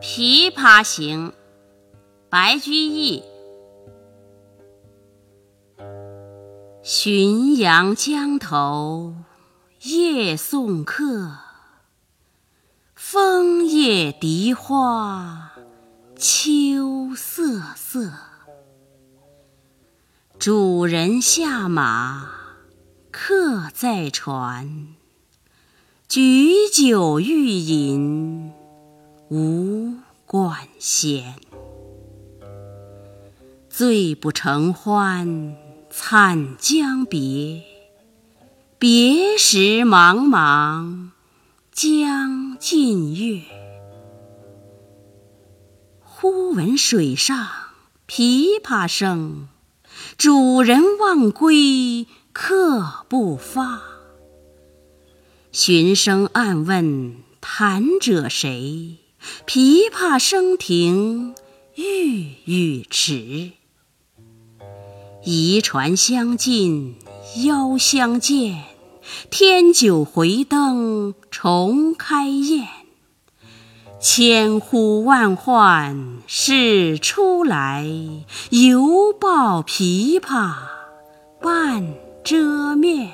[0.02, 1.28] 《琵琶行》
[2.30, 3.22] 白居易。
[6.82, 9.14] 浔阳江头
[9.82, 11.36] 夜送客，
[12.94, 15.52] 枫叶荻花
[16.16, 18.10] 秋瑟瑟。
[20.38, 22.26] 主人下马
[23.10, 24.94] 客在船，
[26.08, 28.50] 举酒欲饮
[29.30, 29.94] 无
[30.26, 31.36] 管弦。
[33.68, 35.56] 醉不成欢
[35.88, 37.62] 惨将别，
[38.76, 41.10] 别时茫茫
[41.70, 43.42] 江浸月。
[46.00, 47.46] 忽闻水上
[48.08, 49.46] 琵琶声。
[50.16, 53.80] 主人忘归客不发，
[55.52, 58.99] 寻声暗问弹者谁？
[59.46, 61.34] 琵琶声停
[61.74, 63.52] 欲语迟。
[65.24, 66.96] 移船相近
[67.44, 68.64] 邀相见，
[69.30, 72.66] 添酒回灯重开宴。
[74.00, 77.86] 千呼万唤始出来，
[78.48, 80.54] 犹抱琵琶
[81.42, 83.10] 半遮面。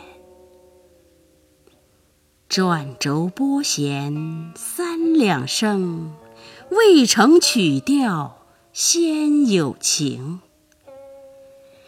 [2.49, 4.86] 转轴拨弦三
[5.17, 6.13] 两声，
[6.71, 10.41] 未成曲调先有情。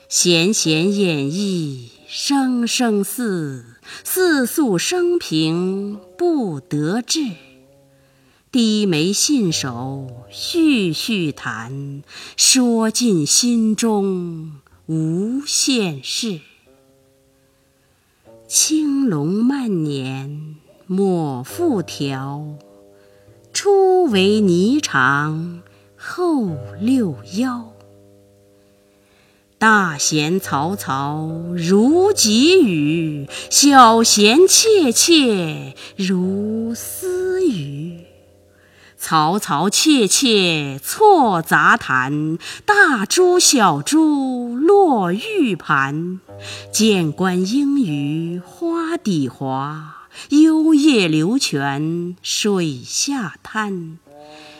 [0.09, 7.21] 弦弦掩抑声声似，似诉生平不得志。
[8.51, 12.03] 低眉信手续续弹，
[12.37, 14.53] 说尽心中
[14.87, 16.41] 无限事。
[18.47, 20.57] 青龙慢捻
[20.87, 22.55] 抹复调，
[23.99, 25.59] 初为霓裳
[25.97, 27.73] 后六幺。
[29.59, 38.05] 大弦嘈嘈如急雨，小弦切切如私语。
[39.01, 46.21] 嘈嘈切切错杂弹，大珠小珠落玉盘。
[46.71, 49.98] 剑关应鱼花底滑，
[50.31, 53.99] 幽咽流泉水下滩。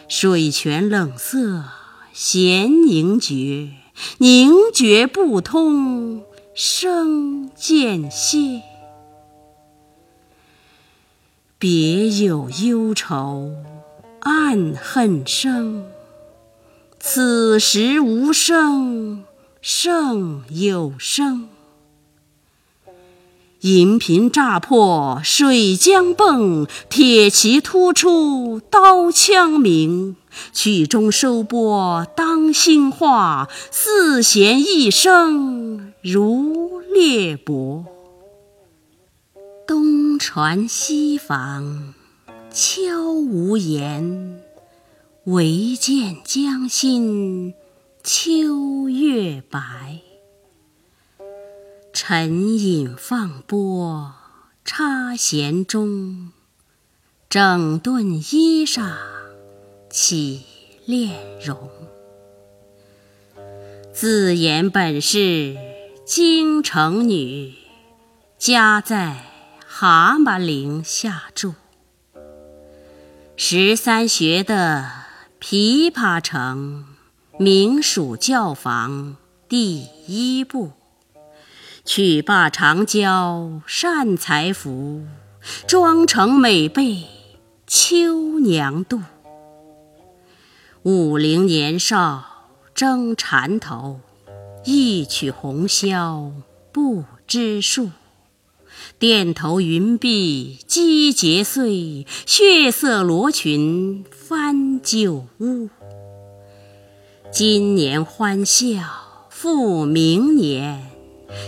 [0.09, 1.65] 水泉冷涩
[2.13, 3.71] 弦凝绝，
[4.19, 6.23] 凝绝不通
[6.55, 8.63] 声渐歇。
[11.59, 13.53] 别有忧愁。
[14.21, 15.87] 暗恨生，
[16.99, 19.25] 此时无声
[19.63, 21.49] 胜有声。
[23.61, 30.17] 银瓶乍破水浆迸，铁骑突出刀枪鸣。
[30.53, 37.85] 曲终收拨当心画，四弦一声如裂帛。
[39.67, 41.95] 东船西舫。
[42.51, 44.41] 悄无言，
[45.25, 47.53] 唯见江心
[48.03, 50.08] 秋月白。
[52.01, 54.15] 沉吟放拨
[54.65, 56.31] 插弦中，
[57.29, 58.93] 整顿衣裳
[59.91, 60.45] 起
[60.87, 61.11] 敛
[61.45, 61.69] 容。
[63.93, 65.57] 自言本是
[66.07, 67.55] 京城女，
[68.39, 69.25] 家在
[69.67, 71.57] 蛤蟆陵下住。
[73.37, 74.89] 十三学的
[75.41, 76.87] 琵琶成，
[77.41, 79.17] 名属教坊
[79.49, 80.71] 第一部。
[81.89, 85.07] 曲罢长娇善才服，
[85.67, 87.05] 妆成每被
[87.67, 89.01] 秋娘妒。
[90.83, 94.01] 五陵年少争缠头，
[94.67, 96.31] 一曲红绡
[96.73, 97.89] 不知数。
[99.01, 105.71] 钿头云鬓击节碎，血色罗裙翻酒污。
[107.33, 108.83] 今年欢笑
[109.31, 110.88] 复明年，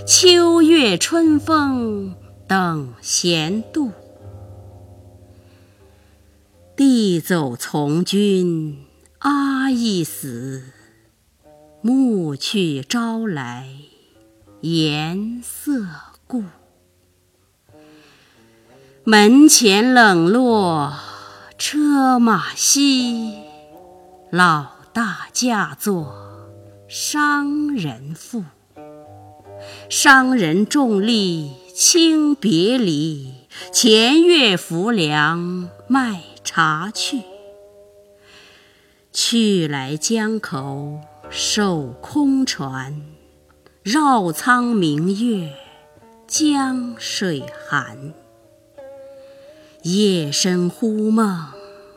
[0.07, 2.15] 秋月春风
[2.47, 3.93] 等闲度。
[6.77, 8.85] 弟走从军
[9.19, 10.65] 阿亦死，
[11.83, 13.69] 暮去朝来
[14.61, 15.87] 颜色
[16.27, 16.45] 故。
[19.05, 20.95] 门前冷落
[21.59, 23.39] 车马稀，
[24.31, 26.49] 老大嫁作
[26.89, 28.45] 商人妇。
[29.89, 33.33] 商人重利轻别离，
[33.73, 37.23] 前月浮梁卖茶去。
[39.13, 43.03] 去来江口守空船，
[43.83, 45.53] 绕舱明月
[46.27, 48.15] 江水寒。
[49.83, 51.49] 夜深忽梦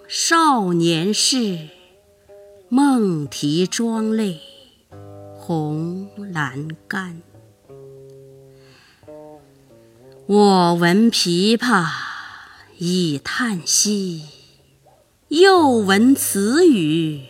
[0.07, 1.67] 少年事，
[2.69, 4.39] 梦啼妆泪
[5.35, 7.21] 红阑干。
[10.25, 11.85] 我闻琵琶
[12.77, 14.21] 已叹息，
[15.27, 17.23] 又闻此语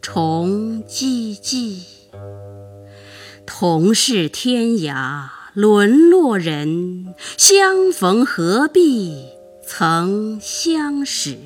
[0.00, 1.80] 重唧唧。
[3.44, 9.24] 同是天涯沦落人，相逢何必
[9.66, 11.36] 曾相识。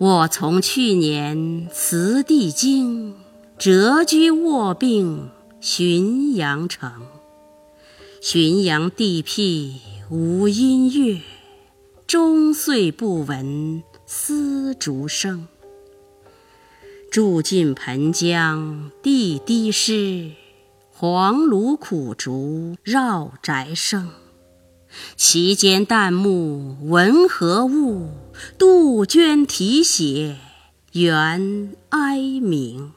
[0.00, 3.14] 我从去年辞帝京，
[3.56, 5.30] 谪居卧病
[5.62, 6.90] 浔阳城。
[8.20, 9.76] 浔阳地僻
[10.10, 11.20] 无音乐，
[12.06, 15.46] 终岁不闻丝竹声。
[17.10, 20.32] 住近湓江地低湿，
[20.90, 24.10] 黄芦苦竹绕宅生。
[25.14, 28.08] 其间旦暮闻何物？
[28.58, 30.38] 杜鹃啼血
[30.92, 32.92] 猿哀鸣。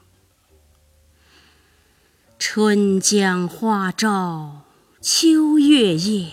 [2.38, 4.62] 春江花朝。
[5.02, 6.26] 秋月夜，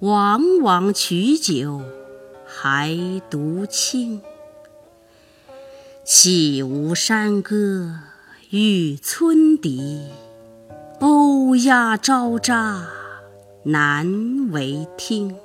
[0.00, 1.82] 往往取酒
[2.44, 2.98] 还
[3.30, 4.20] 独倾。
[6.04, 7.94] 岂无山歌
[8.50, 10.02] 与村笛？
[10.98, 12.82] 欧鸦昭喳
[13.62, 15.36] 难为听。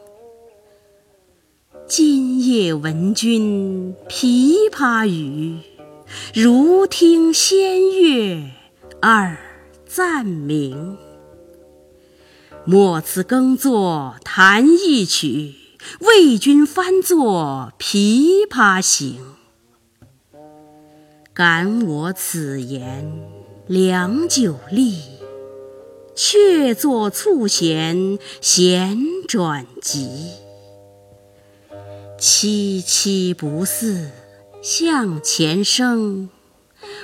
[1.87, 5.59] 今夜闻君琵琶语，
[6.33, 8.49] 如听仙乐
[9.03, 9.37] 耳
[9.85, 10.97] 暂明。
[12.63, 15.55] 莫辞耕作弹一曲，
[16.01, 19.19] 为君翻作《琵琶行》。
[21.33, 23.11] 感我此言
[23.65, 24.99] 良久立，
[26.15, 28.95] 却坐促弦弦
[29.27, 30.29] 转急。
[32.19, 34.11] 凄凄不似
[34.61, 36.29] 向前声，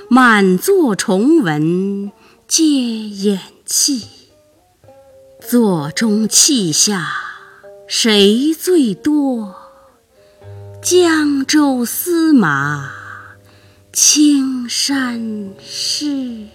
[0.08, 2.12] 满座重闻
[2.48, 4.17] 皆掩泣。
[5.50, 7.08] 座中泣下
[7.88, 9.56] 谁最多？
[10.82, 12.92] 江州司马
[13.94, 16.48] 青衫湿。